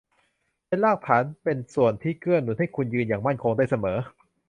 [0.67, 3.97] เป็นรากฐานเป็นส่วนที่เกื้อหนุนให้คุณยืนอย่างมั่นคงได้เสมอ